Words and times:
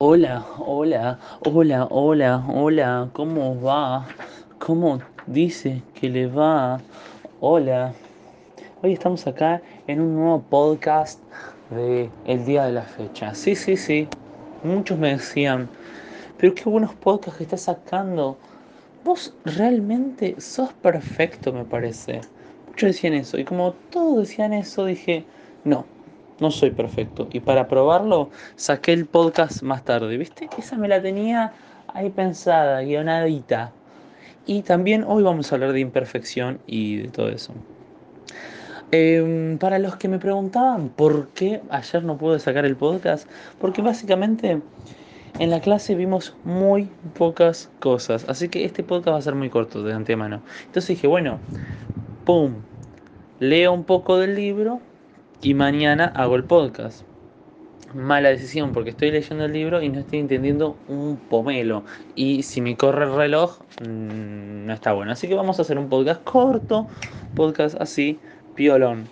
Hola, 0.00 0.46
hola, 0.60 1.18
hola, 1.44 1.88
hola, 1.90 2.44
hola, 2.46 3.10
¿cómo 3.12 3.60
va? 3.60 4.06
¿Cómo 4.60 5.00
dice 5.26 5.82
que 5.92 6.08
le 6.08 6.28
va? 6.28 6.80
Hola. 7.40 7.92
Hoy 8.80 8.92
estamos 8.92 9.26
acá 9.26 9.60
en 9.88 10.00
un 10.00 10.14
nuevo 10.14 10.40
podcast 10.42 11.18
de 11.70 12.10
el 12.26 12.46
día 12.46 12.66
de 12.66 12.74
la 12.74 12.82
fecha. 12.82 13.34
Sí, 13.34 13.56
sí, 13.56 13.76
sí. 13.76 14.06
Muchos 14.62 14.96
me 15.00 15.14
decían, 15.14 15.68
pero 16.36 16.54
qué 16.54 16.70
buenos 16.70 16.94
podcasts 16.94 17.38
que 17.38 17.42
estás 17.42 17.62
sacando. 17.62 18.36
Vos 19.04 19.34
realmente 19.44 20.40
sos 20.40 20.72
perfecto, 20.74 21.52
me 21.52 21.64
parece. 21.64 22.20
Muchos 22.68 22.90
decían 22.90 23.14
eso 23.14 23.36
y 23.36 23.44
como 23.44 23.72
todos 23.90 24.28
decían 24.28 24.52
eso, 24.52 24.84
dije, 24.84 25.24
no, 25.64 25.86
no 26.40 26.50
soy 26.50 26.70
perfecto. 26.70 27.28
Y 27.32 27.40
para 27.40 27.68
probarlo, 27.68 28.30
saqué 28.56 28.92
el 28.92 29.06
podcast 29.06 29.62
más 29.62 29.84
tarde, 29.84 30.16
¿viste? 30.16 30.48
Esa 30.58 30.76
me 30.76 30.88
la 30.88 31.02
tenía 31.02 31.52
ahí 31.92 32.10
pensada, 32.10 32.82
guionadita. 32.82 33.72
Y 34.46 34.62
también 34.62 35.04
hoy 35.06 35.22
vamos 35.22 35.50
a 35.50 35.56
hablar 35.56 35.72
de 35.72 35.80
imperfección 35.80 36.60
y 36.66 36.96
de 36.96 37.08
todo 37.08 37.28
eso. 37.28 37.52
Em, 38.90 39.58
para 39.58 39.78
los 39.78 39.96
que 39.96 40.08
me 40.08 40.18
preguntaban 40.18 40.88
por 40.88 41.28
qué 41.28 41.60
ayer 41.68 42.02
no 42.04 42.16
pude 42.16 42.38
sacar 42.38 42.64
el 42.64 42.74
podcast, 42.74 43.28
porque 43.60 43.82
básicamente 43.82 44.62
en 45.38 45.50
la 45.50 45.60
clase 45.60 45.94
vimos 45.94 46.34
muy 46.44 46.88
pocas 47.18 47.70
cosas, 47.80 48.24
así 48.28 48.48
que 48.48 48.64
este 48.64 48.82
podcast 48.82 49.14
va 49.14 49.18
a 49.18 49.22
ser 49.22 49.34
muy 49.34 49.50
corto 49.50 49.82
de 49.82 49.92
antemano. 49.92 50.40
Entonces 50.64 50.88
dije, 50.88 51.06
bueno, 51.06 51.38
pum, 52.24 52.54
leo 53.40 53.74
un 53.74 53.84
poco 53.84 54.16
del 54.16 54.34
libro 54.34 54.80
y 55.42 55.54
mañana 55.54 56.12
hago 56.14 56.36
el 56.36 56.44
podcast. 56.44 57.02
Mala 57.94 58.28
decisión 58.28 58.72
porque 58.72 58.90
estoy 58.90 59.10
leyendo 59.10 59.46
el 59.46 59.52
libro 59.52 59.80
y 59.80 59.88
no 59.88 60.00
estoy 60.00 60.18
entendiendo 60.18 60.76
un 60.88 61.16
pomelo. 61.16 61.84
Y 62.14 62.42
si 62.42 62.60
me 62.60 62.76
corre 62.76 63.04
el 63.04 63.14
reloj, 63.14 63.60
mmm, 63.80 64.66
no 64.66 64.72
está 64.74 64.92
bueno. 64.92 65.12
Así 65.12 65.28
que 65.28 65.34
vamos 65.34 65.58
a 65.58 65.62
hacer 65.62 65.78
un 65.78 65.88
podcast 65.88 66.22
corto, 66.22 66.86
podcast 67.34 67.80
así, 67.80 68.18
piolón. 68.54 69.06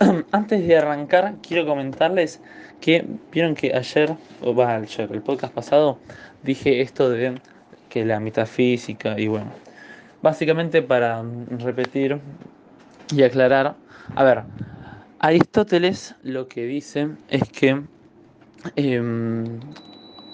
Antes 0.32 0.66
de 0.66 0.76
arrancar, 0.76 1.34
quiero 1.46 1.66
comentarles 1.66 2.40
que 2.80 3.04
vieron 3.32 3.54
que 3.54 3.74
ayer, 3.74 4.16
o 4.42 4.54
va, 4.54 4.76
ayer, 4.76 5.10
el 5.12 5.22
podcast 5.22 5.52
pasado, 5.52 5.98
dije 6.42 6.80
esto 6.80 7.10
de 7.10 7.40
que 7.88 8.04
la 8.04 8.20
metafísica 8.20 9.18
y 9.18 9.28
bueno, 9.28 9.50
básicamente 10.22 10.82
para 10.82 11.22
repetir 11.58 12.18
y 13.10 13.22
aclarar, 13.22 13.74
a 14.14 14.24
ver, 14.24 14.42
Aristóteles 15.20 16.14
lo 16.22 16.46
que 16.46 16.64
dice 16.64 17.08
es 17.28 17.42
que 17.50 17.82
eh, 18.76 19.02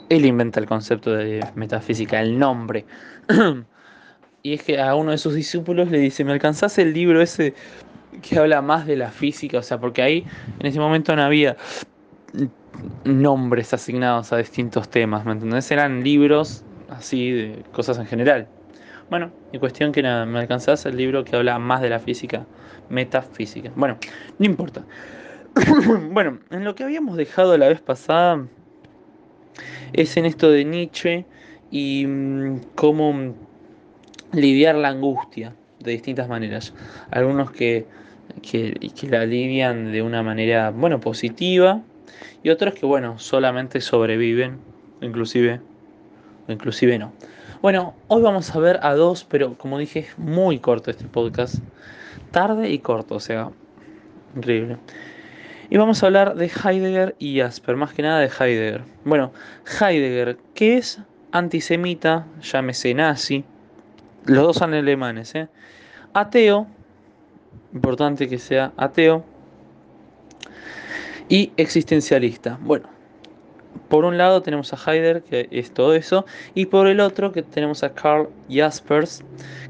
él 0.08 0.26
inventa 0.26 0.60
el 0.60 0.66
concepto 0.66 1.12
de 1.12 1.40
metafísica, 1.54 2.20
el 2.20 2.38
nombre. 2.38 2.84
y 4.42 4.52
es 4.52 4.62
que 4.62 4.80
a 4.80 4.94
uno 4.94 5.12
de 5.12 5.18
sus 5.18 5.34
discípulos 5.34 5.90
le 5.90 5.98
dice, 5.98 6.24
¿me 6.24 6.32
alcanzás 6.32 6.78
el 6.78 6.92
libro 6.92 7.22
ese 7.22 7.54
que 8.22 8.38
habla 8.38 8.60
más 8.60 8.86
de 8.86 8.96
la 8.96 9.10
física? 9.10 9.58
O 9.58 9.62
sea, 9.62 9.78
porque 9.78 10.02
ahí 10.02 10.26
en 10.60 10.66
ese 10.66 10.78
momento 10.78 11.16
no 11.16 11.22
había 11.22 11.56
nombres 13.04 13.72
asignados 13.72 14.32
a 14.32 14.36
distintos 14.36 14.88
temas, 14.88 15.24
¿me 15.24 15.32
entendés? 15.32 15.70
Eran 15.70 16.02
libros 16.04 16.62
así 16.90 17.30
de 17.30 17.64
cosas 17.72 17.98
en 17.98 18.06
general. 18.06 18.48
Bueno, 19.10 19.32
y 19.52 19.58
cuestión 19.58 19.92
que 19.92 20.02
nada, 20.02 20.24
me 20.26 20.38
alcanzás 20.38 20.86
el 20.86 20.96
libro 20.96 21.24
que 21.24 21.36
habla 21.36 21.58
más 21.58 21.82
de 21.82 21.90
la 21.90 21.98
física, 21.98 22.46
metafísica. 22.88 23.70
Bueno, 23.76 23.98
no 24.38 24.46
importa. 24.46 24.84
bueno, 26.10 26.38
en 26.50 26.64
lo 26.64 26.74
que 26.74 26.84
habíamos 26.84 27.16
dejado 27.16 27.56
la 27.58 27.68
vez 27.68 27.80
pasada 27.80 28.46
es 29.92 30.16
en 30.16 30.26
esto 30.26 30.50
de 30.50 30.64
Nietzsche 30.64 31.24
y 31.70 32.06
mmm, 32.06 32.60
cómo 32.74 33.34
lidiar 34.32 34.74
la 34.74 34.88
angustia 34.88 35.54
de 35.80 35.92
distintas 35.92 36.28
maneras. 36.28 36.72
Algunos 37.10 37.50
que, 37.50 37.86
que, 38.42 38.74
que, 38.98 39.08
la 39.08 39.20
alivian 39.20 39.92
de 39.92 40.02
una 40.02 40.22
manera, 40.22 40.70
bueno, 40.70 41.00
positiva 41.00 41.82
y 42.42 42.50
otros 42.50 42.74
que, 42.74 42.86
bueno, 42.86 43.18
solamente 43.18 43.80
sobreviven, 43.80 44.58
inclusive, 45.00 45.60
inclusive 46.48 46.98
no. 46.98 47.12
Bueno, 47.64 47.94
hoy 48.08 48.20
vamos 48.20 48.54
a 48.54 48.58
ver 48.58 48.78
a 48.82 48.92
dos, 48.94 49.24
pero 49.24 49.56
como 49.56 49.78
dije, 49.78 50.00
es 50.00 50.18
muy 50.18 50.58
corto 50.58 50.90
este 50.90 51.06
podcast. 51.06 51.54
Tarde 52.30 52.68
y 52.68 52.78
corto, 52.78 53.14
o 53.14 53.20
sea, 53.20 53.52
increíble. 54.36 54.76
Y 55.70 55.78
vamos 55.78 56.02
a 56.02 56.06
hablar 56.06 56.34
de 56.34 56.50
Heidegger 56.62 57.16
y 57.18 57.40
Jasper, 57.40 57.76
más 57.76 57.94
que 57.94 58.02
nada 58.02 58.20
de 58.20 58.26
Heidegger. 58.26 58.82
Bueno, 59.06 59.32
Heidegger, 59.80 60.36
que 60.52 60.76
es 60.76 61.00
antisemita, 61.32 62.26
llámese 62.42 62.92
nazi, 62.92 63.46
los 64.26 64.42
dos 64.42 64.56
son 64.56 64.74
alemanes, 64.74 65.34
¿eh? 65.34 65.48
ateo, 66.12 66.66
importante 67.72 68.28
que 68.28 68.36
sea 68.36 68.74
ateo, 68.76 69.24
y 71.30 71.50
existencialista. 71.56 72.58
Bueno, 72.60 72.93
por 73.88 74.04
un 74.04 74.18
lado 74.18 74.42
tenemos 74.42 74.72
a 74.72 74.76
Heidegger, 74.76 75.22
que 75.22 75.48
es 75.50 75.72
todo 75.72 75.94
eso, 75.94 76.26
y 76.54 76.66
por 76.66 76.86
el 76.86 77.00
otro 77.00 77.32
que 77.32 77.42
tenemos 77.42 77.82
a 77.82 77.92
Karl 77.92 78.28
Jaspers, 78.48 79.22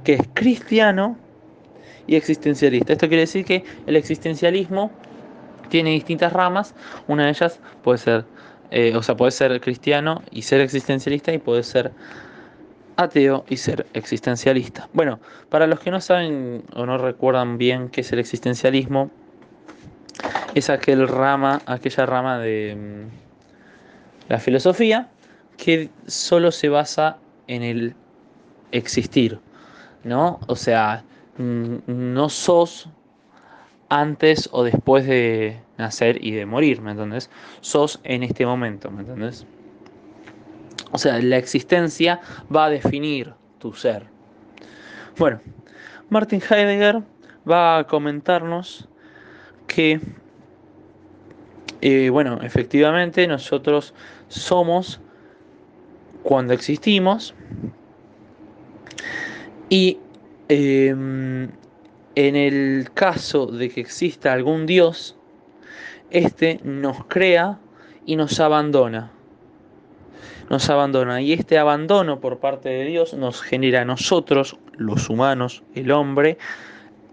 que 0.03 0.15
es 0.15 0.23
cristiano 0.35 1.17
y 2.07 2.17
existencialista. 2.17 2.93
Esto 2.93 3.09
quiere 3.09 3.23
decir 3.23 3.45
que 3.45 3.65
el 3.87 3.97
existencialismo 3.97 4.91
tiene 5.69 5.91
distintas 5.91 6.33
ramas, 6.33 6.75
una 7.09 7.25
de 7.25 7.31
ellas 7.31 7.59
puede 7.83 7.99
ser, 7.99 8.25
eh, 8.71 8.95
o 8.97 9.03
sea, 9.03 9.17
puede 9.17 9.33
ser 9.33 9.61
cristiano 9.61 10.23
y 10.31 10.43
ser 10.43 10.61
existencialista 10.61 11.33
y 11.33 11.39
puede 11.39 11.63
ser 11.63 11.93
ateo 12.97 13.45
y 13.49 13.57
ser 13.57 13.87
existencialista. 13.95 14.89
Bueno, 14.93 15.19
para 15.49 15.67
los 15.67 15.81
que 15.81 15.91
no 15.91 16.01
saben 16.01 16.63
o 16.75 16.87
no 16.87 16.99
recuerdan 16.99 17.59
bien 17.59 17.89
qué 17.89 18.03
es 18.03 18.13
el 18.13 18.19
existencialismo, 18.19 19.11
es 20.55 20.71
aquel 20.71 21.09
rama, 21.09 21.61
aquella 21.67 22.07
rama 22.07 22.39
de 22.39 22.77
mm, 22.77 23.24
la 24.29 24.39
filosofía 24.39 25.09
que 25.57 25.91
solo 26.07 26.51
se 26.51 26.69
basa 26.69 27.19
en 27.47 27.63
el 27.63 27.95
existir, 28.73 29.41
¿no? 30.03 30.41
O 30.47 30.57
sea, 30.57 31.05
mm, 31.39 31.77
no 31.87 32.29
sos 32.29 32.89
antes 33.89 34.49
o 34.53 34.65
después 34.65 35.07
de 35.07 35.61
nacer 35.79 36.25
y 36.25 36.33
de 36.33 36.47
morir, 36.47 36.81
¿me 36.81 36.93
entendés? 36.93 37.31
Sos 37.61 38.01
en 38.05 38.23
este 38.23 38.47
momento, 38.47 38.91
¿me 38.91 39.03
entendés? 39.03 39.47
O 40.91 40.99
sea, 40.99 41.21
la 41.21 41.37
existencia 41.37 42.21
va 42.55 42.67
a 42.67 42.71
definir 42.71 43.35
tu 43.59 43.73
ser. 43.73 44.07
Bueno, 45.19 45.41
Martin 46.09 46.41
Heidegger 46.41 47.03
va 47.49 47.79
a 47.79 47.85
comentarnos 47.85 48.89
que, 49.67 50.01
bueno, 52.11 52.41
efectivamente 52.43 53.27
nosotros 53.27 53.93
somos 54.29 55.01
cuando 56.23 56.55
existimos 56.55 57.35
y 59.69 59.99
eh, 60.49 60.89
en 60.89 62.37
el 62.37 62.91
caso 62.95 63.47
de 63.47 63.69
que 63.69 63.81
exista 63.81 64.33
algún 64.33 64.65
Dios, 64.67 65.17
este 66.11 66.61
nos 66.65 67.05
crea 67.07 67.59
y 68.07 68.17
nos 68.17 68.41
abandona 68.41 69.11
nos 70.51 70.69
abandona. 70.71 71.21
Y 71.21 71.33
este 71.33 71.59
abandono 71.59 72.21
por 72.21 72.39
parte 72.39 72.69
de 72.69 72.85
Dios 72.85 73.15
nos 73.15 73.43
genera 73.43 73.83
a 73.83 73.85
nosotros, 73.85 74.57
los 74.77 75.09
humanos, 75.09 75.63
el 75.75 75.91
hombre, 75.91 76.39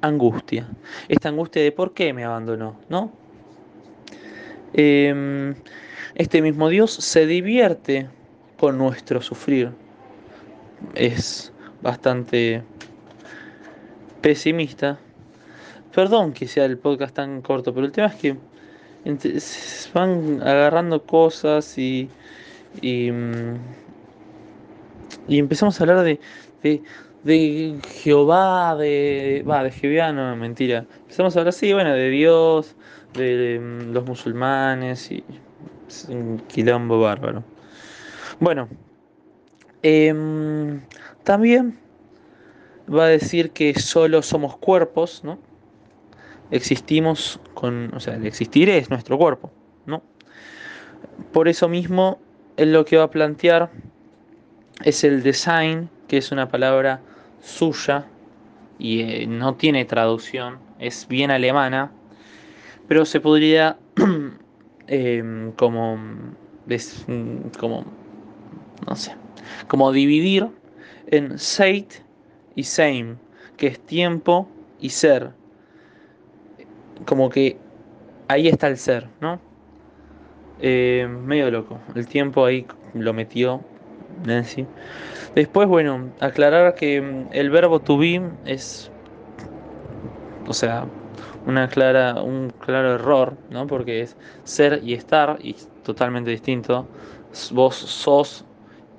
angustia. 0.02 0.68
Esta 1.08 1.30
angustia 1.30 1.62
de 1.62 1.72
por 1.72 1.94
qué 1.94 2.14
me 2.14 2.24
abandonó, 2.26 2.78
¿no? 2.90 3.12
Eh, 4.74 5.54
este 6.16 6.42
mismo 6.42 6.70
Dios 6.70 6.92
se 6.92 7.26
divierte 7.26 8.08
con 8.58 8.78
nuestro 8.78 9.22
sufrir. 9.22 9.72
Es 10.96 11.52
bastante 11.82 12.64
pesimista. 14.22 15.00
Perdón 15.94 16.34
que 16.34 16.48
sea 16.48 16.66
el 16.66 16.78
podcast 16.78 17.16
tan 17.16 17.42
corto, 17.42 17.74
pero 17.74 17.86
el 17.86 17.92
tema 17.92 18.08
es 18.08 18.16
que 18.16 18.36
van 19.94 20.42
agarrando 20.42 21.04
cosas 21.04 21.78
y 21.78 22.10
y, 22.80 23.12
mm, 23.12 23.56
y 25.28 25.40
empezamos 25.40 25.80
a 25.80 25.84
hablar 25.84 26.04
de, 26.04 26.20
de, 26.64 26.84
de 27.24 27.76
Jehová, 28.04 28.76
de. 28.76 29.44
Va, 29.48 29.64
de 29.64 29.72
Jehová, 29.72 30.14
no, 30.14 30.36
mentira. 30.36 30.86
Empezamos 31.02 31.36
a 31.36 31.40
hablar, 31.40 31.54
sí, 31.54 31.74
bueno, 31.74 31.94
de 31.94 32.10
Dios, 32.10 32.76
de, 33.14 33.60
mm, 33.60 33.92
los 33.94 34.06
musulmanes 34.06 35.12
y. 35.12 35.24
Un 36.08 36.40
quilombo 36.48 37.02
bárbaro. 37.02 37.44
Bueno, 38.40 38.70
eh, 39.84 40.80
también 41.24 41.78
va 42.90 43.06
a 43.06 43.08
decir 43.08 43.52
que 43.52 43.78
solo 43.78 44.22
somos 44.22 44.56
cuerpos, 44.56 45.22
¿no? 45.24 45.38
Existimos 46.50 47.42
con. 47.54 47.94
O 47.94 48.00
sea, 48.00 48.16
el 48.16 48.26
existir 48.26 48.70
es 48.70 48.90
nuestro 48.90 49.18
cuerpo, 49.18 49.52
¿no? 49.86 50.02
Por 51.34 51.50
eso 51.50 51.68
mismo 51.68 52.20
él 52.58 52.74
lo 52.74 52.86
que 52.86 52.98
va 52.98 53.04
a 53.04 53.10
plantear 53.10 53.70
es 54.84 55.04
el 55.04 55.24
design, 55.24 55.90
que 56.08 56.18
es 56.18 56.32
una 56.32 56.48
palabra 56.48 57.02
suya 57.42 58.06
y 58.80 59.02
eh, 59.02 59.28
no 59.28 59.56
tiene 59.56 59.86
traducción, 59.86 60.58
es 60.80 61.08
bien 61.08 61.32
alemana, 61.32 61.92
pero 62.92 63.06
se 63.06 63.22
podría 63.22 63.78
em, 64.88 65.54
como, 65.54 65.98
como, 67.58 67.86
no 68.86 68.96
sé, 68.98 69.16
como 69.70 69.94
dividir 69.94 70.50
en 71.08 71.40
Zeit 71.40 71.90
y 72.54 72.64
Same, 72.64 73.16
que 73.56 73.68
es 73.68 73.80
tiempo 73.80 74.46
y 74.82 74.90
ser. 74.90 75.30
Como 77.06 77.30
que 77.30 77.56
ahí 78.28 78.50
está 78.50 78.68
el 78.68 78.76
ser, 78.78 79.08
¿no? 79.22 79.40
Eh, 80.60 81.08
medio 81.08 81.50
loco. 81.50 81.80
El 81.96 82.08
tiempo 82.08 82.44
ahí 82.44 82.68
lo 82.94 83.14
metió 83.14 83.62
Nancy. 84.26 84.66
Después, 85.34 85.70
bueno, 85.70 86.10
aclarar 86.20 86.76
que 86.76 87.02
mm, 87.02 87.28
el 87.32 87.52
verbo 87.52 87.80
to 87.80 87.98
be 87.98 88.22
es, 88.44 88.92
o 90.46 90.54
sea, 90.54 90.88
una 91.46 91.68
clara, 91.68 92.22
un 92.22 92.52
claro 92.60 92.96
error, 92.96 93.38
¿no? 93.50 93.68
Porque 93.68 94.02
es 94.02 94.16
ser 94.44 94.82
y 94.84 94.94
estar, 94.94 95.40
y 95.42 95.52
es 95.52 95.70
totalmente 95.84 96.30
distinto. 96.30 96.88
Vos 97.52 97.76
sos 97.76 98.46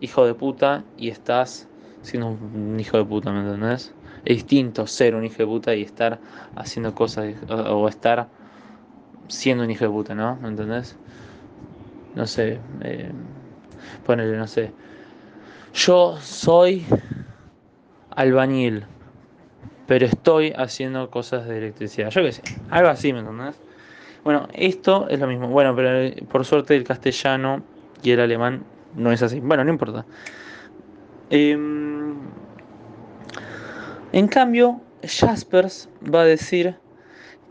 hijo 0.00 0.27
de 0.27 0.35
puta 0.35 0.85
y 0.97 1.09
estás 1.09 1.69
siendo 2.03 2.29
un 2.29 2.79
hijo 2.81 2.97
de 2.97 3.05
puta, 3.05 3.31
¿me 3.33 3.41
entendés? 3.41 3.94
Es 4.25 4.37
distinto 4.37 4.87
ser 4.87 5.15
un 5.15 5.25
hijo 5.25 5.39
de 5.39 5.47
puta 5.47 5.75
y 5.75 5.83
estar 5.83 6.19
haciendo 6.56 6.94
cosas, 6.94 7.35
o, 7.49 7.89
estar 7.89 8.29
siendo 9.29 9.65
un 9.65 9.71
hijo 9.71 9.85
de 9.85 9.91
puta, 9.91 10.15
¿no? 10.15 10.37
¿Me 10.37 10.49
entendés? 10.49 10.97
No 12.15 12.27
sé, 12.27 12.59
eh, 12.83 13.11
ponele, 14.05 14.37
no 14.37 14.47
sé. 14.47 14.73
Yo 15.75 16.19
soy 16.21 16.85
albañil, 18.11 18.85
pero 19.93 20.06
estoy 20.06 20.55
haciendo 20.56 21.11
cosas 21.11 21.47
de 21.47 21.59
electricidad. 21.59 22.09
Yo 22.09 22.23
qué 22.23 22.33
sé, 22.33 22.43
algo 22.71 22.89
así, 22.89 23.12
¿me 23.12 23.19
entendés? 23.19 23.56
Bueno, 24.25 24.49
esto 24.55 25.06
es 25.11 25.21
lo 25.21 25.27
mismo. 25.27 25.49
Bueno, 25.49 25.77
pero 25.77 25.94
eh, 26.00 26.17
por 26.31 26.47
suerte 26.47 26.75
el 26.75 26.83
castellano 26.83 27.62
y 28.03 28.12
el 28.12 28.21
alemán 28.21 28.62
no 28.97 29.12
es 29.12 29.23
así. 29.23 29.41
Bueno, 29.41 29.65
no 29.65 29.71
importa. 29.71 30.06
Em, 31.29 32.15
en 34.15 34.29
cambio, 34.29 34.81
Jaspers 35.03 35.91
va 36.03 36.23
a 36.23 36.25
decir 36.25 36.75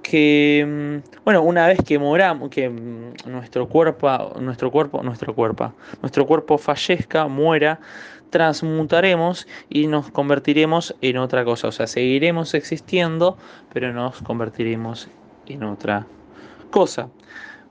que, 0.01 1.01
mm, 1.03 1.24
bueno, 1.24 1.44
una 1.44 1.68
vez 1.68 1.80
que 1.86 2.00
moramos, 2.00 2.50
que 2.50 2.69
mm, 2.69 3.30
nuestro 3.30 3.68
cuerpo, 3.68 4.09
nuestro 4.39 4.71
cuerpo, 4.71 5.03
nuestro 5.03 5.33
cuerpo, 5.36 5.74
nuestro 6.01 6.25
cuerpo 6.25 6.57
fallezca, 6.57 7.27
muera, 7.27 7.80
transmutaremos 8.30 9.48
y 9.69 9.88
nos 9.88 10.09
convertiremos 10.09 10.95
en 11.01 11.18
otra 11.18 11.45
cosa. 11.45 11.68
O 11.68 11.71
sea, 11.71 11.88
seguiremos 11.88 12.53
existiendo, 12.53 13.38
pero 13.74 13.94
nos 13.94 14.21
convertiremos 14.21 15.09
en 15.48 15.63
otra 15.63 16.07
cosa. 16.71 17.09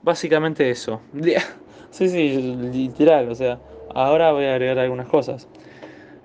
Básicamente 0.03 0.69
eso. 0.69 1.01
Sí, 1.91 2.07
sí, 2.07 2.55
literal. 2.71 3.27
O 3.27 3.35
sea, 3.35 3.59
ahora 3.93 4.31
voy 4.31 4.45
a 4.45 4.51
agregar 4.51 4.79
algunas 4.79 5.09
cosas. 5.09 5.49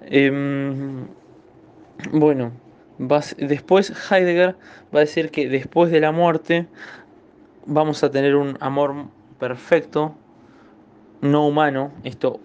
Em, 0.02 1.08
bueno, 2.12 2.52
después 2.98 3.92
Heidegger 4.10 4.56
va 4.94 5.00
a 5.00 5.00
decir 5.00 5.30
que 5.30 5.48
después 5.48 5.90
de 5.90 6.00
la 6.00 6.12
muerte 6.12 6.66
vamos 7.66 8.02
a 8.02 8.10
tener 8.10 8.36
un 8.36 8.56
amor 8.60 8.94
perfecto, 9.38 10.14
no 11.20 11.46
humano. 11.46 11.92
Esto 12.04 12.40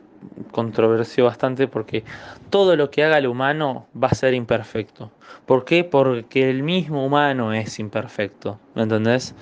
controversió 0.52 1.26
bastante 1.26 1.68
porque 1.68 2.04
todo 2.50 2.76
lo 2.76 2.92
que 2.92 3.04
haga 3.04 3.18
el 3.18 3.28
humano 3.28 3.88
va 4.02 4.10
a 4.10 4.16
ser 4.16 4.34
imperfecto. 4.34 5.12
¿Por 5.46 5.66
qué? 5.66 5.84
Porque 5.84 6.50
el 6.50 6.64
mismo 6.64 7.06
humano 7.06 7.54
es 7.54 7.80
imperfecto. 7.80 8.60
¿Me 8.76 8.84
entendés? 8.84 9.34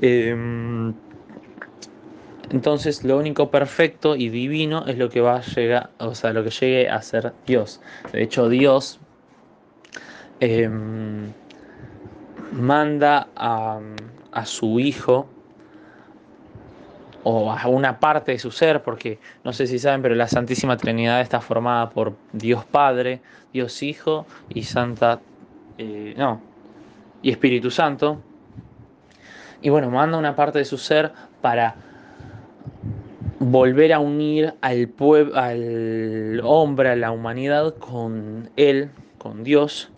Em, 0.00 0.92
entonces 2.50 3.04
lo 3.04 3.18
único 3.18 3.50
perfecto 3.50 4.16
y 4.16 4.28
divino 4.28 4.84
es 4.86 4.98
lo 4.98 5.08
que 5.08 5.20
va 5.20 5.36
a 5.36 5.40
llegar, 5.40 5.90
o 5.98 6.14
sea, 6.14 6.32
lo 6.32 6.44
que 6.44 6.50
llegue 6.50 6.88
a 6.88 7.00
ser 7.02 7.32
Dios. 7.46 7.80
De 8.12 8.22
hecho, 8.22 8.48
Dios 8.48 9.00
em, 10.40 11.32
manda 12.52 13.28
a, 13.36 13.80
a 14.32 14.46
su 14.46 14.78
hijo 14.80 15.28
o 17.24 17.50
a 17.50 17.66
una 17.68 17.98
parte 17.98 18.32
de 18.32 18.38
su 18.38 18.50
ser, 18.50 18.82
porque 18.82 19.18
no 19.42 19.52
sé 19.52 19.66
si 19.66 19.78
saben, 19.78 20.02
pero 20.02 20.14
la 20.14 20.28
Santísima 20.28 20.76
Trinidad 20.76 21.20
está 21.22 21.40
formada 21.40 21.90
por 21.90 22.14
Dios 22.32 22.64
Padre, 22.66 23.20
Dios 23.52 23.82
Hijo 23.82 24.26
y 24.50 24.62
Santa, 24.62 25.20
eh, 25.78 26.14
no, 26.16 26.40
y 27.22 27.30
Espíritu 27.30 27.70
Santo. 27.70 28.20
Y 29.62 29.70
bueno, 29.70 29.90
manda 29.90 30.18
una 30.18 30.36
parte 30.36 30.58
de 30.58 30.66
su 30.66 30.76
ser 30.76 31.12
para 31.40 31.74
volver 33.38 33.94
a 33.94 34.00
unir 34.00 34.54
al, 34.60 34.92
al 35.34 36.40
hombre, 36.44 36.90
a 36.90 36.96
la 36.96 37.10
humanidad 37.10 37.74
con 37.76 38.50
Él, 38.56 38.90
con 39.16 39.44
Dios, 39.44 39.90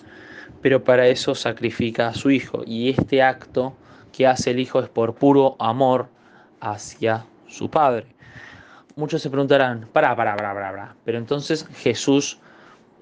pero 0.67 0.83
para 0.83 1.07
eso 1.07 1.37
sacrifica 1.37 2.09
a 2.09 2.15
su 2.15 2.29
Hijo. 2.29 2.65
Y 2.67 2.91
este 2.91 3.23
acto 3.23 3.73
que 4.11 4.27
hace 4.27 4.51
el 4.51 4.59
Hijo 4.59 4.81
es 4.81 4.89
por 4.89 5.15
puro 5.15 5.55
amor 5.61 6.09
hacia 6.61 7.25
su 7.47 7.71
Padre. 7.71 8.07
Muchos 8.97 9.23
se 9.23 9.31
preguntarán, 9.31 9.87
para, 9.93 10.17
para, 10.17 10.35
para, 10.35 10.53
para, 10.53 10.97
pero 11.05 11.19
entonces 11.19 11.69
Jesús, 11.77 12.41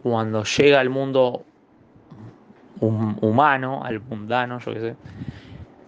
cuando 0.03 0.45
llega 0.45 0.79
al 0.79 0.91
mundo 0.91 1.43
humano, 2.81 3.83
al 3.83 3.99
mundano, 3.99 4.59
yo 4.59 4.75
qué 4.75 4.81
sé, 4.81 4.97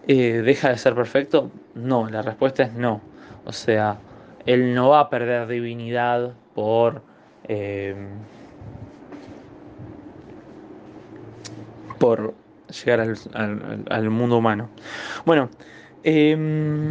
eh, 0.07 0.41
¿deja 0.41 0.69
de 0.69 0.79
ser 0.79 0.95
perfecto? 0.95 1.51
No, 1.75 2.09
la 2.09 2.23
respuesta 2.23 2.63
es 2.63 2.73
no. 2.73 3.01
O 3.45 3.51
sea, 3.51 3.99
él 4.47 4.73
no 4.73 4.89
va 4.89 5.01
a 5.01 5.09
perder 5.11 5.45
divinidad 5.45 6.33
por, 6.55 7.03
eh, 7.47 7.95
por 11.99 12.33
llegar 12.83 13.15
al, 13.33 14.09
mundo 14.09 14.37
humano. 14.37 14.69
Bueno, 15.25 15.49
em, 16.03 16.89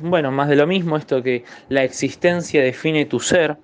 bueno, 0.00 0.30
más 0.30 0.48
de 0.48 0.56
lo 0.56 0.66
mismo, 0.66 0.96
esto 0.96 1.22
que 1.22 1.44
la 1.68 1.84
existencia 1.84 2.62
define 2.62 3.06
tu 3.06 3.20
ser. 3.20 3.56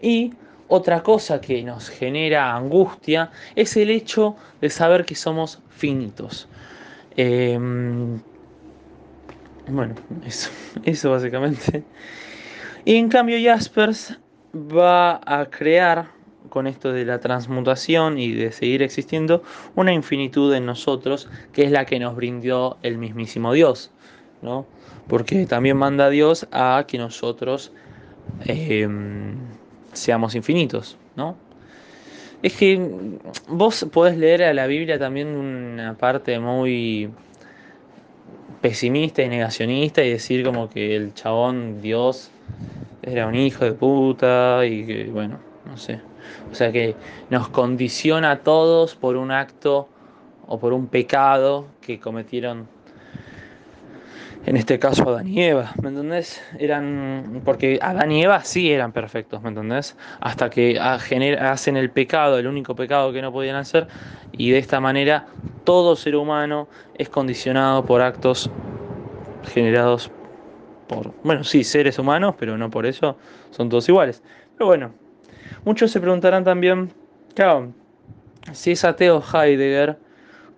Y 0.00 0.32
otra 0.68 1.02
cosa 1.02 1.40
que 1.40 1.62
nos 1.62 1.88
genera 1.88 2.54
angustia 2.54 3.30
es 3.56 3.76
el 3.76 3.90
hecho 3.90 4.36
de 4.60 4.70
saber 4.70 5.04
que 5.04 5.14
somos 5.14 5.60
finitos. 5.70 6.48
Em, 7.16 8.20
bueno, 9.68 9.94
eso, 10.24 10.50
eso 10.84 11.10
básicamente. 11.10 11.84
Y 12.84 12.96
en 12.96 13.08
cambio 13.08 13.36
Jaspers 13.42 14.18
va 14.54 15.20
a 15.24 15.46
crear, 15.50 16.06
con 16.48 16.66
esto 16.66 16.92
de 16.92 17.04
la 17.04 17.20
transmutación 17.20 18.18
y 18.18 18.32
de 18.32 18.52
seguir 18.52 18.82
existiendo, 18.82 19.42
una 19.74 19.92
infinitud 19.92 20.52
en 20.54 20.66
nosotros 20.66 21.28
que 21.52 21.64
es 21.64 21.70
la 21.70 21.84
que 21.84 21.98
nos 21.98 22.16
brindó 22.16 22.78
el 22.82 22.98
mismísimo 22.98 23.52
Dios. 23.52 23.90
¿no? 24.42 24.66
Porque 25.06 25.46
también 25.46 25.76
manda 25.76 26.06
a 26.06 26.10
Dios 26.10 26.46
a 26.52 26.84
que 26.86 26.98
nosotros 26.98 27.72
em, 28.44 29.36
seamos 29.92 30.34
infinitos, 30.34 30.96
¿no? 31.16 31.36
Es 32.42 32.56
que 32.56 32.80
vos 33.48 33.86
podés 33.90 34.16
leer 34.16 34.44
a 34.44 34.54
la 34.54 34.66
Biblia 34.68 34.98
también 34.98 35.28
una 35.28 35.94
parte 35.94 36.38
muy 36.38 37.10
pesimista 38.60 39.22
y 39.22 39.28
negacionista 39.28 40.04
y 40.04 40.10
decir 40.10 40.44
como 40.44 40.68
que 40.68 40.94
el 40.94 41.14
chabón 41.14 41.80
Dios 41.80 42.30
era 43.02 43.26
un 43.26 43.34
hijo 43.34 43.64
de 43.64 43.72
puta 43.72 44.64
y 44.66 44.86
que 44.86 45.04
bueno, 45.10 45.38
no 45.66 45.76
sé. 45.76 46.00
O 46.50 46.54
sea 46.54 46.72
que 46.72 46.96
nos 47.30 47.48
condiciona 47.48 48.30
a 48.32 48.38
todos 48.40 48.94
por 48.94 49.16
un 49.16 49.30
acto 49.30 49.88
o 50.46 50.58
por 50.58 50.72
un 50.72 50.86
pecado 50.86 51.66
que 51.80 52.00
cometieron 52.00 52.68
en 54.46 54.56
este 54.56 54.78
caso 54.78 55.06
Adán 55.06 55.28
y 55.28 55.42
Eva, 55.42 55.72
¿me 55.82 55.90
entendés? 55.90 56.40
Eran, 56.58 57.42
porque 57.44 57.78
Adán 57.82 58.10
y 58.12 58.22
Eva 58.22 58.42
sí 58.44 58.70
eran 58.72 58.92
perfectos, 58.92 59.42
¿me 59.42 59.50
entendés? 59.50 59.94
Hasta 60.20 60.48
que 60.48 60.78
hacen 60.80 61.76
el 61.76 61.90
pecado, 61.90 62.38
el 62.38 62.46
único 62.46 62.74
pecado 62.74 63.12
que 63.12 63.20
no 63.20 63.30
podían 63.30 63.56
hacer, 63.56 63.88
y 64.32 64.50
de 64.50 64.58
esta 64.58 64.80
manera 64.80 65.26
todo 65.64 65.96
ser 65.96 66.16
humano 66.16 66.66
es 66.94 67.10
condicionado 67.10 67.84
por 67.84 68.00
actos 68.00 68.50
generados 69.52 70.10
por, 70.86 71.12
bueno, 71.22 71.44
sí, 71.44 71.62
seres 71.62 71.98
humanos, 71.98 72.34
pero 72.38 72.56
no 72.56 72.70
por 72.70 72.86
eso 72.86 73.18
son 73.50 73.68
todos 73.68 73.86
iguales. 73.90 74.22
Pero 74.56 74.66
bueno, 74.66 74.92
muchos 75.64 75.90
se 75.90 76.00
preguntarán 76.00 76.44
también, 76.44 76.92
claro, 77.34 77.72
si 78.52 78.72
es 78.72 78.84
ateo 78.84 79.22
Heidegger, 79.22 79.98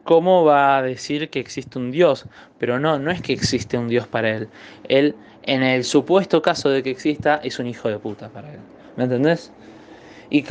¿cómo 0.04 0.44
va 0.44 0.78
a 0.78 0.82
decir 0.82 1.30
que 1.30 1.40
existe 1.40 1.78
un 1.78 1.90
Dios? 1.90 2.26
Pero 2.58 2.78
no, 2.78 2.98
no 2.98 3.10
es 3.10 3.20
que 3.22 3.32
existe 3.32 3.78
un 3.78 3.88
Dios 3.88 4.06
para 4.06 4.30
él. 4.30 4.48
Él 4.88 5.14
en 5.42 5.62
el 5.62 5.84
supuesto 5.84 6.42
caso 6.42 6.68
de 6.68 6.82
que 6.82 6.90
exista, 6.90 7.40
es 7.42 7.58
un 7.58 7.66
hijo 7.66 7.88
de 7.88 7.98
puta 7.98 8.28
para 8.28 8.52
él. 8.52 8.60
¿Me 8.96 9.04
entendés? 9.04 9.52
Y, 10.28 10.42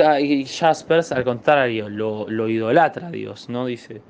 Jaspers, 0.46 1.12
al 1.12 1.24
contrario, 1.24 1.90
lo, 1.90 2.30
lo 2.30 2.50
idolatra 2.50 3.08
a 3.08 3.12
Dios, 3.12 3.48
¿no? 3.50 3.66
Dice, 3.66 4.02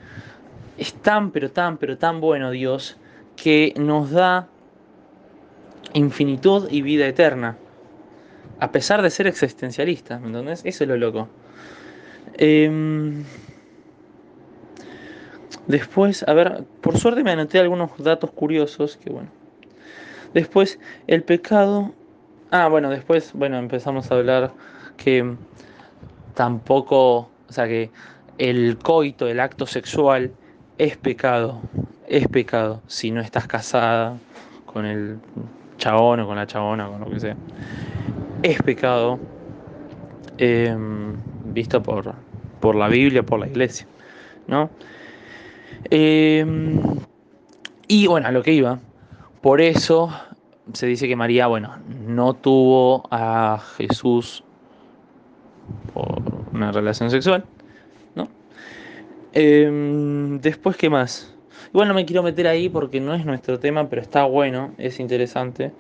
es 0.78 0.94
tan, 0.94 1.32
pero 1.32 1.52
tan, 1.52 1.78
pero 1.78 1.98
tan 1.98 2.22
bueno 2.22 2.50
Dios 2.50 2.98
que 3.36 3.74
nos 3.78 4.10
da 4.12 4.48
infinitud 5.94 6.68
y 6.72 6.82
vida 6.82 7.06
eterna. 7.06 7.58
A 8.60 8.72
pesar 8.72 9.02
de 9.02 9.10
ser 9.10 9.28
existencialista, 9.28 10.20
¿me 10.20 10.28
entendés? 10.28 10.62
Eso 10.66 10.84
es 10.84 10.88
lo 10.90 10.98
loco. 10.98 11.30
Em, 12.38 13.24
después, 15.68 16.24
a 16.28 16.34
ver, 16.34 16.66
por 16.82 16.98
suerte 16.98 17.24
me 17.24 17.32
anoté 17.32 17.60
algunos 17.60 17.92
datos 17.98 18.32
curiosos 18.32 18.98
que 18.98 19.10
bueno. 19.10 19.30
Después, 20.34 20.80
el 21.08 21.24
pecado. 21.24 21.94
Ah, 22.52 22.68
bueno, 22.68 22.90
después, 22.90 23.32
bueno, 23.34 23.58
empezamos 23.58 24.12
a 24.12 24.16
hablar 24.16 24.52
que 24.98 25.36
tampoco, 26.34 27.30
o 27.48 27.52
sea, 27.52 27.68
que 27.68 27.92
el 28.38 28.78
coito, 28.78 29.28
el 29.28 29.40
acto 29.40 29.66
sexual, 29.66 30.32
es 30.78 30.98
pecado. 30.98 31.62
Es 32.08 32.28
pecado 32.28 32.82
si 32.88 33.12
no 33.12 33.22
estás 33.22 33.48
casada 33.48 34.18
con 34.66 34.86
el 34.86 35.20
chabón 35.78 36.22
o 36.22 36.28
con 36.28 36.36
la 36.36 36.48
chabona, 36.48 36.88
con 36.88 37.02
lo 37.02 37.10
que 37.10 37.20
sea. 37.20 37.36
Es 38.42 38.62
pecado 38.62 39.20
eh, 40.38 40.76
visto 41.46 41.84
por, 41.84 42.14
por 42.62 42.76
la 42.76 42.88
Biblia, 42.88 43.24
por 43.24 43.40
la 43.40 43.48
iglesia, 43.48 43.86
¿no? 44.48 44.70
Eh, 45.90 46.46
y 47.88 48.08
bueno, 48.08 48.28
a 48.28 48.32
lo 48.32 48.42
que 48.42 48.54
iba. 48.54 48.80
Por 49.42 49.62
eso 49.62 50.10
se 50.74 50.88
dice 50.88 51.08
que 51.08 51.16
María, 51.16 51.48
bueno, 51.48 51.78
no 52.08 52.34
tuvo 52.34 53.04
a 53.12 53.60
Jesús 53.78 54.44
por 55.94 56.22
una 56.54 56.72
relación 56.72 57.10
sexual, 57.10 57.44
¿no? 58.16 58.28
Eh, 59.34 60.38
después, 60.42 60.78
¿qué 60.78 60.90
más? 60.90 61.36
Igual 61.74 61.88
no 61.88 61.94
me 61.94 62.06
quiero 62.06 62.24
meter 62.24 62.48
ahí 62.48 62.70
porque 62.70 63.00
no 63.00 63.14
es 63.14 63.26
nuestro 63.26 63.60
tema, 63.60 63.90
pero 63.90 64.02
está 64.02 64.24
bueno, 64.26 64.74
es 64.78 65.00
interesante. 65.00 65.72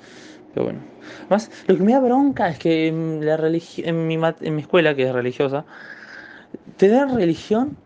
Pero 0.54 0.66
bueno. 0.66 0.82
Además, 1.28 1.52
lo 1.68 1.78
que 1.78 1.84
me 1.84 1.94
da 1.94 2.00
bronca 2.00 2.50
es 2.50 2.60
que 2.60 2.88
en, 2.88 3.26
la 3.26 3.36
en, 3.36 4.08
mi, 4.08 4.16
en 4.42 4.56
mi 4.56 4.62
escuela, 4.62 4.96
que 4.96 5.04
es 5.08 5.14
religiosa, 5.14 5.66
te 6.78 6.88
dan 6.90 7.16
religión 7.16 7.78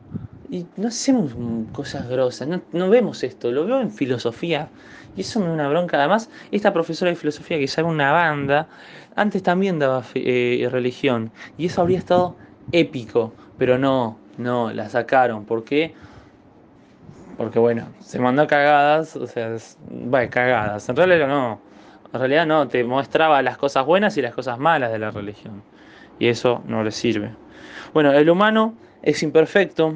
y 0.49 0.67
no 0.75 0.87
hacemos 0.89 1.35
cosas 1.71 2.07
grosas, 2.07 2.47
no, 2.47 2.61
no 2.71 2.89
vemos 2.89 3.23
esto, 3.23 3.51
lo 3.51 3.65
veo 3.65 3.79
en 3.81 3.91
filosofía 3.91 4.71
y 5.15 5.21
eso 5.21 5.39
me 5.39 5.47
da 5.47 5.53
una 5.53 5.69
bronca. 5.69 5.97
Además, 5.97 6.29
esta 6.51 6.73
profesora 6.73 7.09
de 7.11 7.15
filosofía 7.15 7.57
que 7.59 7.67
sabe 7.67 7.87
una 7.87 8.11
banda, 8.11 8.69
antes 9.15 9.43
también 9.43 9.79
daba 9.79 10.03
eh, 10.15 10.67
religión 10.71 11.31
y 11.57 11.67
eso 11.67 11.81
habría 11.81 11.99
estado 11.99 12.37
épico, 12.71 13.35
pero 13.57 13.77
no, 13.77 14.19
no, 14.37 14.71
la 14.73 14.89
sacaron. 14.89 15.45
¿Por 15.45 15.63
qué? 15.63 15.95
Porque 17.35 17.59
bueno, 17.59 17.95
se 17.99 18.19
mandó 18.19 18.45
cagadas, 18.47 19.15
o 19.15 19.25
sea, 19.27 19.53
es- 19.55 19.77
bueno, 19.79 20.29
cagadas, 20.31 20.87
en 20.89 20.95
realidad 20.95 21.27
no, 21.27 21.61
en 22.13 22.19
realidad 22.19 22.45
no, 22.45 22.67
te 22.67 22.83
mostraba 22.83 23.41
las 23.41 23.57
cosas 23.57 23.85
buenas 23.85 24.15
y 24.17 24.21
las 24.21 24.33
cosas 24.33 24.59
malas 24.59 24.91
de 24.91 24.99
la 24.99 25.11
religión 25.11 25.63
y 26.19 26.27
eso 26.27 26.61
no 26.67 26.83
le 26.83 26.91
sirve. 26.91 27.31
Bueno, 27.93 28.11
el 28.13 28.29
humano 28.29 28.75
es 29.01 29.23
imperfecto, 29.23 29.95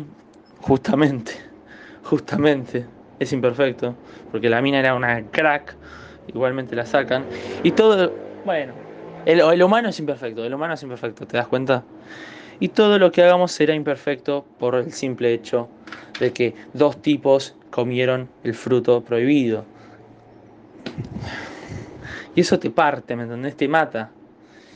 justamente, 0.62 1.34
justamente 2.04 2.86
es 3.20 3.32
imperfecto, 3.34 3.96
porque 4.32 4.50
la 4.50 4.62
mina 4.62 4.80
era 4.80 4.94
una 4.94 5.24
crack, 5.24 5.76
igualmente 6.28 6.76
la 6.76 6.86
sacan, 6.86 7.26
y 7.64 7.72
todo, 7.72 8.14
bueno, 8.46 8.74
el, 9.26 9.40
el 9.40 9.64
humano 9.64 9.90
es 9.90 10.00
imperfecto, 10.00 10.44
el 10.44 10.54
humano 10.54 10.74
es 10.74 10.84
imperfecto, 10.84 11.26
¿te 11.26 11.38
das 11.38 11.48
cuenta? 11.48 11.84
Y 12.60 12.70
todo 12.70 12.98
lo 12.98 13.12
que 13.12 13.24
hagamos 13.24 13.52
será 13.52 13.76
imperfecto 13.76 14.46
por 14.58 14.76
el 14.76 14.92
simple 14.92 15.34
hecho 15.34 15.70
de 16.20 16.34
que 16.34 16.56
dos 16.74 17.02
tipos 17.02 17.56
comieron 17.70 18.30
el 18.44 18.56
fruto 18.56 19.04
prohibido. 19.04 19.66
Y 22.38 22.42
eso 22.42 22.60
te 22.60 22.70
parte, 22.70 23.16
¿me 23.16 23.24
entendés? 23.24 23.58
Te 23.58 23.68
mata. 23.68 24.12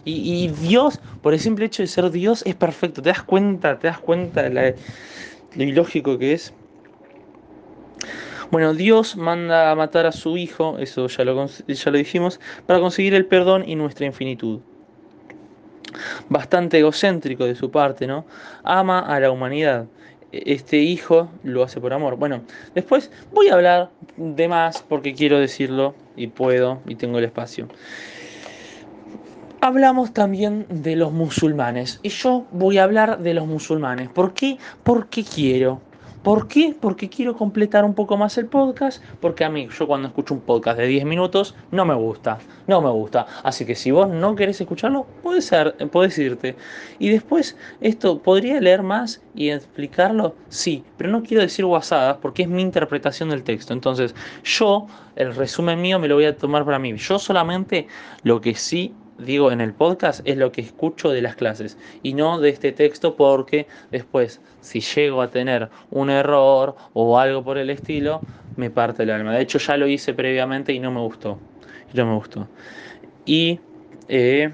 Y, 0.03 0.47
Dios, 0.47 0.99
por 1.21 1.35
el 1.35 1.39
simple 1.39 1.65
hecho 1.65 1.83
de 1.83 1.87
ser 1.87 2.09
Dios, 2.09 2.41
es 2.47 2.55
perfecto. 2.55 3.03
¿Te 3.03 3.09
das 3.09 3.21
cuenta? 3.21 3.77
¿Te 3.77 3.85
das 3.85 3.99
cuenta 3.99 4.41
de 4.41 4.49
la- 4.49 4.73
lo 5.53 5.63
ilógico 5.63 6.17
que 6.17 6.33
es? 6.33 6.53
Bueno, 8.49 8.73
Dios 8.73 9.15
manda 9.15 9.69
a 9.69 9.75
matar 9.75 10.07
a 10.07 10.11
su 10.11 10.37
hijo, 10.37 10.79
eso 10.79 11.05
ya 11.05 11.23
lo, 11.23 11.45
ya 11.45 11.91
lo 11.91 11.97
dijimos, 11.99 12.39
para 12.65 12.79
conseguir 12.79 13.13
el 13.13 13.27
perdón 13.27 13.63
y 13.69 13.75
nuestra 13.75 14.07
infinitud. 14.07 14.61
Bastante 16.29 16.79
egocéntrico 16.79 17.45
de 17.45 17.53
su 17.53 17.69
parte, 17.69 18.07
¿no? 18.07 18.25
Ama 18.63 19.01
a 19.01 19.19
la 19.19 19.29
humanidad. 19.29 19.85
Este 20.31 20.77
hijo 20.77 21.29
lo 21.43 21.63
hace 21.63 21.81
por 21.81 21.93
amor. 21.93 22.15
Bueno, 22.15 22.41
después 22.73 23.11
voy 23.33 23.49
a 23.49 23.55
hablar 23.55 23.89
de 24.17 24.47
más 24.47 24.81
porque 24.81 25.13
quiero 25.13 25.39
decirlo 25.39 25.93
y 26.15 26.27
puedo 26.27 26.79
y 26.87 26.95
tengo 26.95 27.19
el 27.19 27.25
espacio. 27.25 27.67
Hablamos 29.59 30.13
también 30.13 30.65
de 30.69 30.95
los 30.95 31.11
musulmanes 31.11 31.99
y 32.01 32.09
yo 32.09 32.45
voy 32.51 32.77
a 32.77 32.83
hablar 32.83 33.19
de 33.19 33.33
los 33.33 33.45
musulmanes. 33.45 34.09
¿Por 34.09 34.33
qué? 34.33 34.57
Porque 34.83 35.23
quiero. 35.23 35.81
¿Por 36.23 36.47
qué? 36.47 36.75
Porque 36.79 37.09
quiero 37.09 37.35
completar 37.35 37.83
un 37.83 37.95
poco 37.95 38.15
más 38.15 38.37
el 38.37 38.45
podcast, 38.45 39.03
porque 39.19 39.43
a 39.43 39.49
mí, 39.49 39.67
yo 39.75 39.87
cuando 39.87 40.07
escucho 40.07 40.35
un 40.35 40.41
podcast 40.41 40.77
de 40.77 40.85
10 40.85 41.05
minutos, 41.05 41.55
no 41.71 41.83
me 41.83 41.95
gusta, 41.95 42.37
no 42.67 42.79
me 42.79 42.91
gusta. 42.91 43.25
Así 43.43 43.65
que 43.65 43.73
si 43.73 43.89
vos 43.89 44.07
no 44.07 44.35
querés 44.35 44.61
escucharlo, 44.61 45.07
puedes, 45.23 45.51
puedes 45.91 46.17
irte. 46.19 46.55
Y 46.99 47.09
después, 47.09 47.57
esto, 47.79 48.21
¿podría 48.21 48.61
leer 48.61 48.83
más 48.83 49.23
y 49.33 49.49
explicarlo? 49.49 50.35
Sí, 50.49 50.83
pero 50.95 51.09
no 51.09 51.23
quiero 51.23 51.41
decir 51.41 51.65
guasadas 51.65 52.17
porque 52.21 52.43
es 52.43 52.49
mi 52.49 52.61
interpretación 52.61 53.29
del 53.29 53.43
texto. 53.43 53.73
Entonces, 53.73 54.13
yo, 54.43 54.85
el 55.15 55.33
resumen 55.33 55.81
mío 55.81 55.97
me 55.97 56.07
lo 56.07 56.15
voy 56.15 56.25
a 56.25 56.37
tomar 56.37 56.65
para 56.65 56.77
mí. 56.77 56.95
Yo 56.97 57.17
solamente 57.17 57.87
lo 58.21 58.41
que 58.41 58.53
sí 58.53 58.93
digo 59.25 59.51
en 59.51 59.61
el 59.61 59.73
podcast 59.73 60.21
es 60.25 60.37
lo 60.37 60.51
que 60.51 60.61
escucho 60.61 61.09
de 61.09 61.21
las 61.21 61.35
clases 61.35 61.77
y 62.03 62.13
no 62.13 62.39
de 62.39 62.49
este 62.49 62.71
texto 62.71 63.15
porque 63.15 63.67
después 63.91 64.41
si 64.61 64.81
llego 64.81 65.21
a 65.21 65.29
tener 65.29 65.69
un 65.89 66.09
error 66.09 66.75
o 66.93 67.19
algo 67.19 67.43
por 67.43 67.57
el 67.57 67.69
estilo 67.69 68.21
me 68.55 68.69
parte 68.69 69.03
el 69.03 69.11
alma. 69.11 69.33
De 69.33 69.41
hecho 69.41 69.59
ya 69.59 69.77
lo 69.77 69.87
hice 69.87 70.13
previamente 70.13 70.73
y 70.73 70.79
no 70.79 70.91
me 70.91 70.99
gustó. 70.99 71.39
No 71.93 72.05
me 72.05 72.15
gustó. 72.15 72.47
Y 73.25 73.59
eh, 74.07 74.51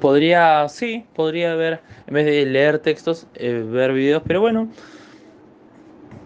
podría, 0.00 0.68
sí, 0.68 1.06
podría 1.14 1.54
ver, 1.54 1.80
en 2.06 2.14
vez 2.14 2.26
de 2.26 2.46
leer 2.46 2.78
textos, 2.78 3.26
eh, 3.34 3.64
ver 3.66 3.92
videos, 3.92 4.22
pero 4.26 4.40
bueno, 4.40 4.68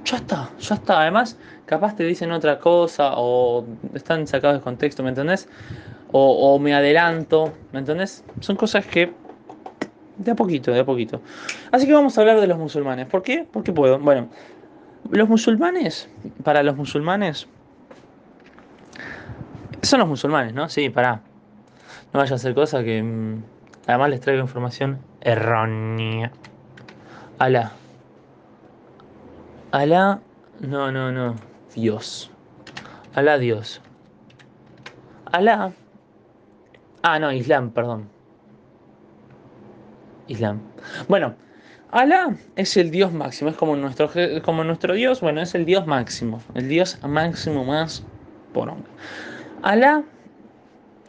ya 0.04 0.16
está, 0.18 0.50
ya 0.58 0.74
está. 0.76 1.00
Además, 1.00 1.38
capaz 1.66 1.96
te 1.96 2.04
dicen 2.04 2.30
otra 2.32 2.58
cosa 2.58 3.12
o 3.16 3.66
están 3.94 4.26
sacados 4.26 4.58
de 4.58 4.62
contexto, 4.62 5.02
¿me 5.02 5.10
entendés? 5.10 5.48
O, 6.12 6.58
me 6.58 6.74
adelanto, 6.74 7.52
¿me 7.72 7.80
entendés? 7.80 8.24
Son 8.40 8.56
cosas 8.56 8.86
que 8.86 9.12
de 10.16 10.30
a 10.30 10.34
poquito, 10.34 10.72
de 10.72 10.80
a 10.80 10.84
poquito. 10.84 11.20
Así 11.72 11.86
que 11.86 11.92
vamos 11.92 12.16
a 12.16 12.20
hablar 12.20 12.40
de 12.40 12.46
los 12.46 12.58
musulmanes. 12.58 13.06
¿Por 13.06 13.22
qué? 13.22 13.46
Porque 13.50 13.72
puedo. 13.72 13.98
Bueno, 13.98 14.28
los 15.10 15.28
musulmanes, 15.28 16.08
para 16.42 16.62
los 16.62 16.76
musulmanes, 16.76 17.48
son 19.82 20.00
los 20.00 20.08
musulmanes, 20.08 20.54
¿no? 20.54 20.68
Sí, 20.68 20.90
pará. 20.90 21.20
No 22.12 22.20
vaya 22.20 22.32
a 22.32 22.36
hacer 22.36 22.54
cosas 22.54 22.84
que... 22.84 23.02
mm, 23.02 23.42
además 23.86 24.10
les 24.10 24.20
traigo 24.20 24.42
información 24.42 24.98
errónea. 25.20 26.30
Alá. 27.38 27.72
Alá... 29.72 30.20
No, 30.60 30.90
no, 30.90 31.12
no. 31.12 31.34
Dios. 31.74 32.30
Alá 33.14 33.38
Dios. 33.38 33.82
Alá... 35.30 35.72
Ah, 37.08 37.20
no, 37.20 37.30
Islam, 37.30 37.70
perdón. 37.70 38.08
Islam. 40.26 40.60
Bueno, 41.06 41.36
Alá 41.92 42.36
es 42.56 42.76
el 42.76 42.90
Dios 42.90 43.12
máximo, 43.12 43.48
es 43.48 43.54
como 43.54 43.76
nuestro, 43.76 44.10
como 44.42 44.64
nuestro 44.64 44.92
Dios, 44.92 45.20
bueno, 45.20 45.40
es 45.40 45.54
el 45.54 45.64
Dios 45.64 45.86
máximo, 45.86 46.42
el 46.54 46.68
Dios 46.68 46.98
máximo 47.04 47.64
más 47.64 48.04
poronga. 48.52 48.88
Alá, 49.62 50.02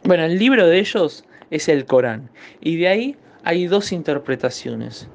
bueno, 0.04 0.22
el 0.22 0.38
libro 0.38 0.68
de 0.68 0.78
ellos 0.78 1.24
es 1.50 1.68
el 1.68 1.84
Corán, 1.84 2.30
y 2.60 2.76
de 2.76 2.86
ahí 2.86 3.16
hay 3.42 3.66
dos 3.66 3.90
interpretaciones, 3.90 5.08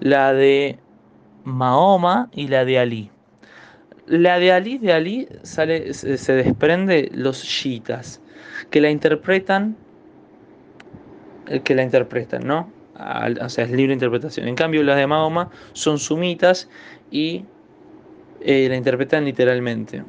la 0.00 0.32
de 0.32 0.78
Mahoma 1.44 2.30
y 2.32 2.48
la 2.48 2.64
de 2.64 2.78
Ali. 2.78 3.10
La 4.06 4.38
de 4.38 4.52
Ali, 4.52 4.78
de 4.78 4.94
Ali 4.94 5.28
sale, 5.42 5.92
se 5.92 6.16
se 6.16 6.32
desprende 6.32 7.10
los 7.12 7.42
shiitas, 7.42 8.22
que 8.70 8.80
la 8.80 8.88
interpretan 8.88 9.83
el 11.48 11.62
que 11.62 11.74
la 11.74 11.82
interpretan, 11.82 12.46
¿no? 12.46 12.70
O 12.94 13.48
sea, 13.48 13.64
es 13.64 13.70
libre 13.70 13.92
interpretación. 13.92 14.46
En 14.46 14.54
cambio, 14.54 14.82
las 14.82 14.96
de 14.96 15.06
Mahoma 15.06 15.50
son 15.72 15.98
sumitas 15.98 16.68
y 17.10 17.44
eh, 18.40 18.68
la 18.68 18.76
interpretan 18.76 19.24
literalmente. 19.24 20.04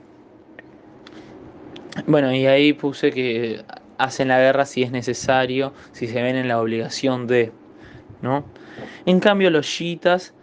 Bueno, 2.06 2.34
y 2.34 2.46
ahí 2.46 2.74
puse 2.74 3.12
que 3.12 3.64
hacen 3.98 4.28
la 4.28 4.40
guerra 4.40 4.66
si 4.66 4.84
es 4.84 4.92
necesario, 4.92 5.74
si 5.94 6.08
se 6.08 6.22
ven 6.22 6.36
en 6.36 6.48
la 6.48 6.60
obligación 6.60 7.26
de, 7.28 7.52
¿no? 8.22 8.46
En 9.06 9.20
cambio, 9.20 9.50
los 9.50 9.66
chiitas 9.66 10.34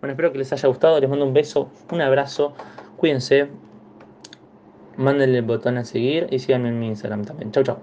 Bueno, 0.00 0.12
espero 0.12 0.32
que 0.32 0.38
les 0.38 0.52
haya 0.52 0.68
gustado. 0.68 1.00
Les 1.00 1.08
mando 1.08 1.24
un 1.24 1.32
beso, 1.32 1.70
un 1.90 2.00
abrazo. 2.00 2.54
Cuídense. 2.96 3.48
Mándenle 4.96 5.38
el 5.38 5.44
botón 5.44 5.78
a 5.78 5.84
seguir 5.84 6.26
y 6.30 6.38
síganme 6.38 6.68
en 6.68 6.78
mi 6.78 6.88
Instagram 6.88 7.24
también. 7.24 7.52
Chau, 7.52 7.64
chau. 7.64 7.78